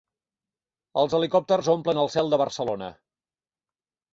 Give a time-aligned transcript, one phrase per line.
[1.01, 2.89] Els helicòpters omplen el cel de Barcelona.